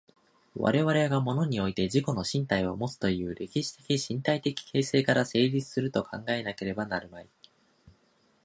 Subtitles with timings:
[0.55, 7.29] 我々が物において自己の身体をもつという歴史的身体的形成から成立すると考えなければなるまい。